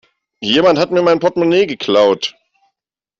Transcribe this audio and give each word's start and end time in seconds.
Jemand 0.41 0.79
hat 0.79 0.89
mir 0.89 1.03
mein 1.03 1.19
Portmonee 1.19 1.67
geklaut. 1.67 2.33